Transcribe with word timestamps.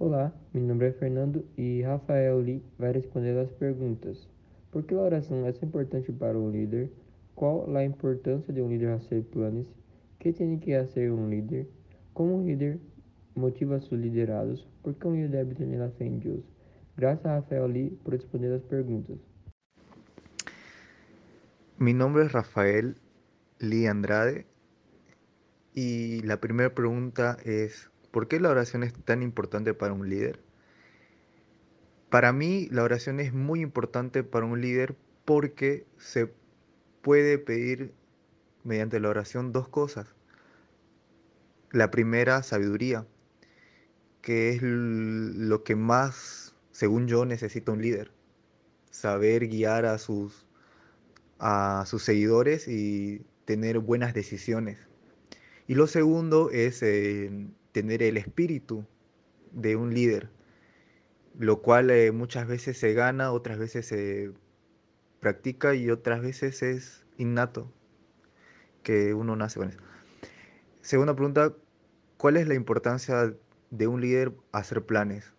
Olá, 0.00 0.32
meu 0.54 0.62
nome 0.62 0.88
é 0.88 0.92
Fernando 0.92 1.44
e 1.58 1.82
Rafael 1.82 2.38
Lee 2.38 2.64
vai 2.78 2.90
responder 2.90 3.38
as 3.38 3.50
perguntas. 3.50 4.26
Por 4.72 4.82
que 4.82 4.94
a 4.94 4.98
oração 4.98 5.44
é 5.44 5.50
importante 5.62 6.10
para 6.10 6.38
um 6.38 6.50
líder? 6.50 6.90
Qual 7.34 7.76
a 7.76 7.84
importância 7.84 8.50
de 8.50 8.62
um 8.62 8.70
líder 8.70 8.98
fazer 8.98 9.22
planos? 9.24 9.66
que 10.18 10.32
tem 10.32 10.58
que 10.58 10.74
fazer 10.74 11.12
um 11.12 11.28
líder? 11.28 11.68
Como 12.14 12.38
um 12.38 12.46
líder 12.46 12.80
motiva 13.36 13.78
seus 13.78 14.00
liderados? 14.00 14.66
Por 14.82 14.94
que 14.94 15.06
um 15.06 15.14
líder 15.14 15.44
deve 15.44 15.54
ter 15.54 15.82
a 15.82 15.90
fé 15.90 16.06
em 16.06 16.18
Deus? 16.18 16.44
Graças 16.96 17.26
a 17.26 17.34
Rafael 17.34 17.66
Lee 17.66 17.90
por 18.02 18.14
responder 18.14 18.54
as 18.54 18.62
perguntas. 18.62 19.18
Mi 21.78 21.92
nombre 21.92 22.24
es 22.24 22.32
Rafael 22.32 22.96
Lee 23.58 23.86
Andrade 23.86 24.46
y 25.74 26.22
la 26.22 26.38
primera 26.38 26.74
pregunta 26.74 27.36
es, 27.44 27.90
¿por 28.10 28.28
qué 28.28 28.40
la 28.40 28.50
oración 28.50 28.82
es 28.82 28.92
tan 28.92 29.22
importante 29.22 29.74
para 29.74 29.92
un 29.92 30.08
líder? 30.08 30.40
Para 32.08 32.32
mí 32.32 32.68
la 32.70 32.82
oración 32.82 33.20
es 33.20 33.32
muy 33.32 33.60
importante 33.60 34.24
para 34.24 34.46
un 34.46 34.60
líder 34.60 34.96
porque 35.24 35.86
se 35.96 36.32
puede 37.02 37.38
pedir 37.38 37.94
mediante 38.64 39.00
la 39.00 39.08
oración 39.08 39.52
dos 39.52 39.68
cosas. 39.68 40.14
La 41.70 41.90
primera, 41.90 42.42
sabiduría, 42.42 43.06
que 44.22 44.50
es 44.50 44.60
lo 44.62 45.62
que 45.62 45.76
más, 45.76 46.54
según 46.72 47.06
yo, 47.06 47.24
necesita 47.24 47.72
un 47.72 47.80
líder. 47.80 48.10
Saber 48.90 49.46
guiar 49.46 49.86
a 49.86 49.98
sus, 49.98 50.46
a 51.38 51.84
sus 51.86 52.02
seguidores 52.02 52.66
y 52.66 53.24
tener 53.44 53.78
buenas 53.78 54.14
decisiones. 54.14 54.78
Y 55.68 55.74
lo 55.74 55.86
segundo 55.86 56.50
es 56.50 56.82
eh, 56.82 57.30
tener 57.72 58.02
el 58.02 58.16
espíritu 58.16 58.84
de 59.52 59.76
un 59.76 59.94
líder, 59.94 60.30
lo 61.38 61.62
cual 61.62 61.90
eh, 61.90 62.12
muchas 62.12 62.46
veces 62.46 62.78
se 62.78 62.92
gana, 62.92 63.32
otras 63.32 63.58
veces 63.58 63.86
se 63.86 64.32
practica 65.20 65.74
y 65.74 65.90
otras 65.90 66.22
veces 66.22 66.62
es 66.62 67.06
innato, 67.18 67.72
que 68.82 69.14
uno 69.14 69.36
nace 69.36 69.58
con 69.58 69.68
eso. 69.68 69.80
Segunda 70.80 71.14
pregunta, 71.14 71.54
¿cuál 72.16 72.36
es 72.36 72.48
la 72.48 72.54
importancia 72.54 73.34
de 73.70 73.86
un 73.86 74.00
líder 74.00 74.32
hacer 74.52 74.84
planes? 74.84 75.34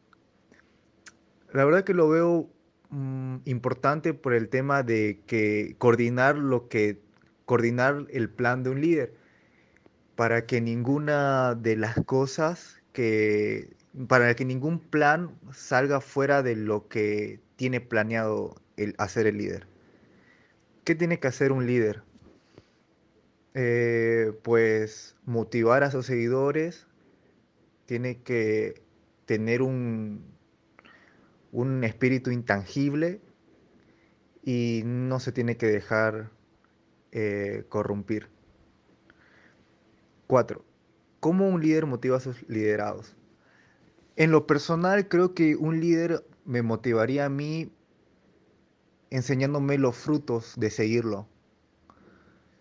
La 1.52 1.66
verdad 1.66 1.84
que 1.84 1.94
lo 1.94 2.08
veo 2.08 2.50
mm, 2.90 3.38
importante 3.46 4.14
por 4.14 4.34
el 4.34 4.50
tema 4.50 4.84
de 4.84 5.22
que 5.26 5.76
coordinar 5.78 6.38
lo 6.38 6.70
que 6.70 7.02
coordinar 7.46 8.08
el 8.12 8.30
plan 8.30 8.64
de 8.64 8.70
un 8.70 8.80
líder 8.80 9.21
para 10.22 10.46
que 10.46 10.62
ninguna 10.62 11.56
de 11.56 11.76
las 11.76 11.96
cosas 12.06 12.80
que, 12.94 13.74
para 14.08 14.36
que 14.36 14.46
ningún 14.46 14.78
plan 14.78 15.36
salga 15.52 16.00
fuera 16.00 16.44
de 16.44 16.56
lo 16.56 16.88
que 16.88 17.40
tiene 17.56 17.82
planeado 17.82 18.62
el, 18.78 18.94
hacer 19.00 19.26
el 19.26 19.40
líder. 19.40 19.66
¿Qué 20.84 20.94
tiene 20.94 21.20
que 21.20 21.28
hacer 21.28 21.52
un 21.52 21.66
líder? 21.66 22.04
Eh, 23.56 24.32
pues 24.44 25.16
motivar 25.26 25.84
a 25.84 25.90
sus 25.90 26.06
seguidores, 26.06 26.86
tiene 27.88 28.22
que 28.22 28.84
tener 29.26 29.64
un, 29.64 30.24
un 31.52 31.84
espíritu 31.84 32.30
intangible 32.30 33.22
y 34.44 34.84
no 34.86 35.20
se 35.20 35.32
tiene 35.32 35.58
que 35.58 35.66
dejar 35.66 36.30
eh, 37.12 37.66
corrompir. 37.70 38.30
4. 40.32 40.64
¿Cómo 41.20 41.50
un 41.50 41.60
líder 41.60 41.86
motiva 41.86 42.16
a 42.16 42.22
sus 42.22 42.48
liderados? 42.48 43.18
En 44.16 44.32
lo 44.32 44.48
personal, 44.48 45.10
creo 45.10 45.34
que 45.34 45.58
un 45.58 45.82
líder 45.82 46.26
me 46.46 46.62
motivaría 46.62 47.26
a 47.26 47.30
mí 47.30 47.70
enseñándome 49.10 49.78
los 49.78 49.98
frutos 49.98 50.54
de 50.56 50.70
seguirlo. 50.70 51.28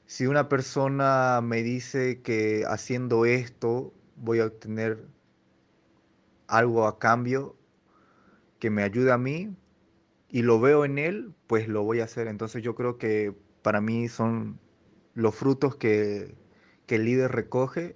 Si 0.07 0.27
una 0.27 0.49
persona 0.49 1.41
me 1.45 1.63
dice 1.63 2.23
que 2.23 2.65
haciendo 2.67 3.25
esto 3.25 3.95
voy 4.17 4.41
a 4.41 4.47
obtener 4.47 5.07
algo 6.49 6.89
a 6.89 6.99
cambio 6.99 7.55
que 8.59 8.71
me 8.71 8.83
ayude 8.83 9.13
a 9.13 9.17
mí 9.17 9.55
y 10.29 10.43
lo 10.43 10.59
veo 10.59 10.85
en 10.85 10.99
él, 10.99 11.35
pues 11.47 11.69
lo 11.69 11.85
voy 11.85 12.01
a 12.01 12.05
hacer. 12.05 12.27
Entonces 12.27 12.65
yo 12.65 12.75
creo 12.75 12.99
que 12.99 13.33
para 13.63 13.81
mí 13.81 14.09
son 14.09 14.59
los 15.15 15.37
frutos 15.37 15.77
que, 15.77 16.35
que 16.91 16.97
el 16.97 17.05
líder 17.05 17.31
recoge, 17.31 17.95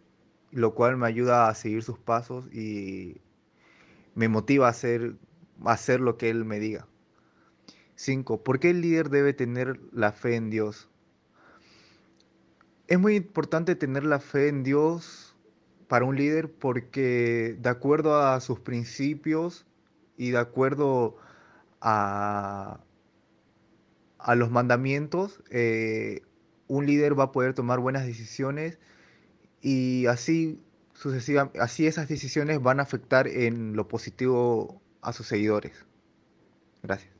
lo 0.52 0.76
cual 0.76 0.96
me 0.96 1.08
ayuda 1.08 1.48
a 1.48 1.54
seguir 1.56 1.82
sus 1.82 1.98
pasos 1.98 2.46
y 2.54 3.20
me 4.14 4.28
motiva 4.28 4.68
a 4.68 4.70
hacer, 4.70 5.16
hacer 5.64 5.98
lo 5.98 6.16
que 6.16 6.30
él 6.30 6.44
me 6.44 6.60
diga. 6.60 6.86
5. 7.96 8.44
¿Por 8.44 8.60
qué 8.60 8.70
el 8.70 8.82
líder 8.82 9.10
debe 9.10 9.32
tener 9.32 9.80
la 9.90 10.12
fe 10.12 10.36
en 10.36 10.48
Dios? 10.48 10.88
Es 12.86 13.00
muy 13.00 13.16
importante 13.16 13.74
tener 13.74 14.04
la 14.04 14.20
fe 14.20 14.46
en 14.46 14.62
Dios 14.62 15.36
para 15.88 16.04
un 16.04 16.14
líder 16.14 16.52
porque 16.52 17.56
de 17.58 17.68
acuerdo 17.68 18.22
a 18.22 18.38
sus 18.38 18.60
principios 18.60 19.66
y 20.16 20.30
de 20.30 20.38
acuerdo 20.38 21.16
a, 21.80 22.78
a 24.20 24.34
los 24.36 24.52
mandamientos, 24.52 25.42
eh, 25.50 26.22
un 26.68 26.86
líder 26.86 27.18
va 27.18 27.24
a 27.24 27.32
poder 27.32 27.54
tomar 27.54 27.80
buenas 27.80 28.06
decisiones 28.06 28.78
y 29.60 30.06
así 30.06 30.60
sucesivamente, 30.94 31.60
así 31.60 31.86
esas 31.86 32.08
decisiones 32.08 32.62
van 32.62 32.80
a 32.80 32.84
afectar 32.84 33.28
en 33.28 33.76
lo 33.76 33.88
positivo 33.88 34.80
a 35.02 35.12
sus 35.12 35.26
seguidores. 35.26 35.86
Gracias. 36.82 37.13